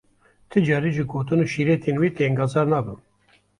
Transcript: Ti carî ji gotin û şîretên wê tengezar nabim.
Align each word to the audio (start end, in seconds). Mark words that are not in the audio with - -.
Ti 0.49 0.59
carî 0.67 0.91
ji 0.97 1.03
gotin 1.11 1.39
û 1.43 1.45
şîretên 1.53 1.95
wê 2.01 2.09
tengezar 2.19 2.65
nabim. 2.73 2.99